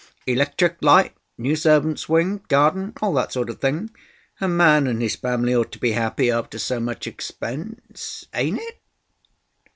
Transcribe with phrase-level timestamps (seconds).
[0.25, 3.91] Electric light, new servants' wing, garden—all that sort of thing.
[4.41, 8.81] A man and his family ought to be happy after so much expense, ain't it?"